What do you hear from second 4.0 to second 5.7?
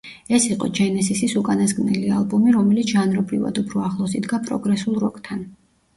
იდგა პროგრესულ როკთან.